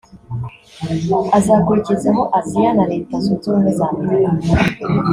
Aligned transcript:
azakurikizaho 1.37 2.21
Aziya 2.39 2.71
na 2.77 2.85
Leta 2.91 3.13
Zunze 3.23 3.45
Ubumwe 3.47 3.71
za 3.77 3.85
Amerika 3.93 4.29